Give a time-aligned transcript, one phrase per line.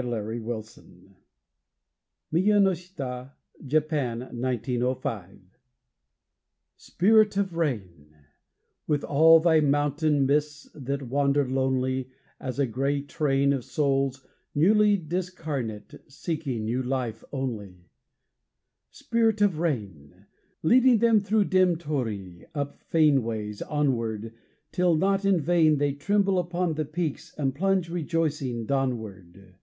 [0.00, 1.16] SPIRIT OF RAIN
[2.32, 3.32] (MIYANOSHITA,
[3.66, 5.38] JAPAN, 1905)
[6.78, 8.08] Spirit of rain
[8.86, 12.08] With all thy mountain mists that wander lonely
[12.40, 17.90] As a gray train Of souls newly discarnate seeking new life only!
[18.90, 20.24] Spirit of rain!
[20.62, 24.32] Leading them thro' dim torii, up fane ways onward
[24.72, 29.56] Till not in vain They tremble upon the peaks and plunge rejoicing dawnward.